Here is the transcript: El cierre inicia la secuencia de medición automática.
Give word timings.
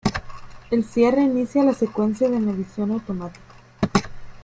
El 0.71 0.83
cierre 0.83 1.21
inicia 1.21 1.63
la 1.63 1.75
secuencia 1.75 2.27
de 2.27 2.39
medición 2.39 2.89
automática. 2.89 3.43